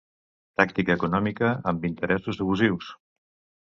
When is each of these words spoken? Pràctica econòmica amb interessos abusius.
Pràctica 0.59 0.95
econòmica 0.97 1.53
amb 1.75 1.87
interessos 1.93 2.45
abusius. 2.47 2.95